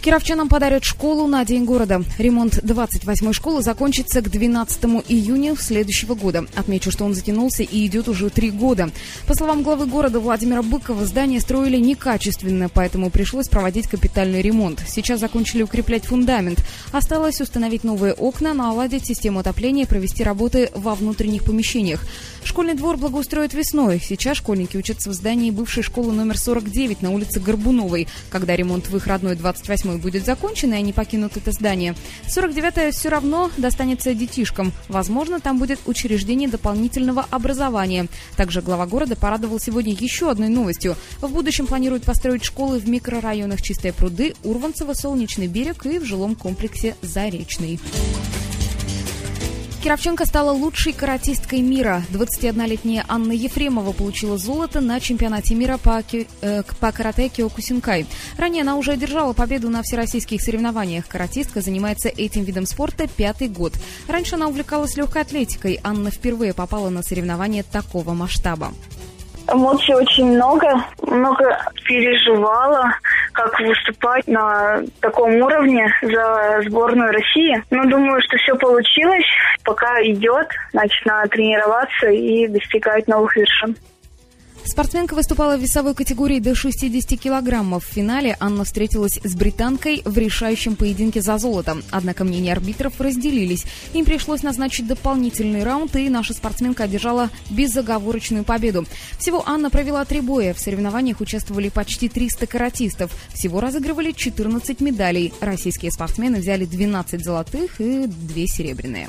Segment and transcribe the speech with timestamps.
[0.00, 2.02] Кировчанам подарят школу на День города.
[2.16, 6.46] Ремонт 28-й школы закончится к 12 июня следующего года.
[6.56, 8.90] Отмечу, что он затянулся и идет уже три года.
[9.26, 14.82] По словам главы города Владимира Быкова, здание строили некачественно, поэтому пришлось проводить капитальный ремонт.
[14.88, 16.64] Сейчас закончили укреплять фундамент.
[16.92, 22.06] Осталось установить новые окна, наладить систему отопления и провести работы во внутренних помещениях.
[22.42, 24.00] Школьный двор благоустроят весной.
[24.02, 28.08] Сейчас школьники учатся в здании бывшей школы номер 49 на улице Горбуновой.
[28.30, 31.94] Когда ремонт в их родной 28 8 будет закончен, и они покинут это здание.
[32.26, 34.72] 49-е все равно достанется детишкам.
[34.88, 38.06] Возможно, там будет учреждение дополнительного образования.
[38.36, 40.96] Также глава города порадовал сегодня еще одной новостью.
[41.20, 46.34] В будущем планируют построить школы в микрорайонах Чистые пруды, Урванцево, Солнечный берег и в жилом
[46.34, 47.78] комплексе Заречный.
[49.82, 52.02] Кировченко стала лучшей каратисткой мира.
[52.12, 58.04] 21-летняя Анна Ефремова получила золото на чемпионате мира по, э, по карате Киокусинкай.
[58.36, 61.08] Ранее она уже одержала победу на всероссийских соревнованиях.
[61.08, 63.72] Каратистка занимается этим видом спорта пятый год.
[64.06, 65.80] Раньше она увлекалась легкой атлетикой.
[65.82, 68.72] Анна впервые попала на соревнования такого масштаба.
[69.50, 72.92] Эмоций очень много, много переживала,
[73.32, 77.62] как выступать на таком уровне за сборную России.
[77.70, 79.26] Но думаю, что все получилось.
[79.64, 83.76] Пока идет, значит, надо тренироваться и достигать новых вершин.
[84.64, 87.84] Спортсменка выступала в весовой категории до 60 килограммов.
[87.84, 91.78] В финале Анна встретилась с британкой в решающем поединке за золото.
[91.90, 93.64] Однако мнения арбитров разделились.
[93.94, 98.86] Им пришлось назначить дополнительный раунд, и наша спортсменка одержала безоговорочную победу.
[99.18, 100.54] Всего Анна провела три боя.
[100.54, 103.10] В соревнованиях участвовали почти 300 каратистов.
[103.32, 105.32] Всего разыгрывали 14 медалей.
[105.40, 109.08] Российские спортсмены взяли 12 золотых и 2 серебряные.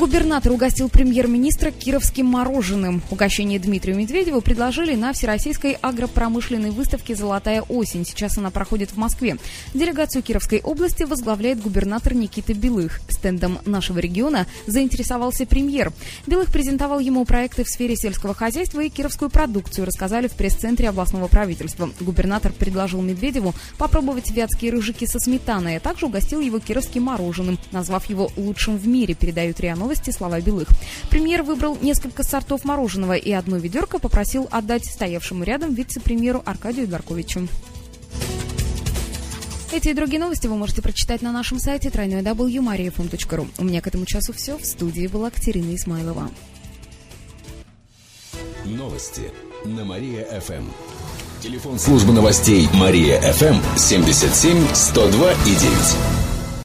[0.00, 3.02] Губернатор угостил премьер-министра кировским мороженым.
[3.10, 8.06] Угощение Дмитрию Медведеву предложили на Всероссийской агропромышленной выставке «Золотая осень».
[8.06, 9.36] Сейчас она проходит в Москве.
[9.74, 13.02] Делегацию Кировской области возглавляет губернатор Никита Белых.
[13.10, 15.92] Стендом нашего региона заинтересовался премьер.
[16.26, 21.28] Белых презентовал ему проекты в сфере сельского хозяйства и кировскую продукцию, рассказали в пресс-центре областного
[21.28, 21.90] правительства.
[22.00, 28.08] Губернатор предложил Медведеву попробовать вятские рыжики со сметаной, а также угостил его кировским мороженым, назвав
[28.08, 30.68] его лучшим в мире, передают РИА новости слова Белых.
[31.10, 37.48] Премьер выбрал несколько сортов мороженого и одно ведерко попросил отдать стоявшему рядом вице-премьеру Аркадию Гарковичу.
[39.72, 43.48] Эти и другие новости вы можете прочитать на нашем сайте www.mariafm.ru.
[43.58, 44.58] У меня к этому часу все.
[44.58, 46.30] В студии была Катерина Исмайлова.
[48.64, 49.22] Новости
[49.64, 50.64] на Мария-ФМ.
[51.40, 56.19] Телефон службы новостей Мария-ФМ 77 102 и 9.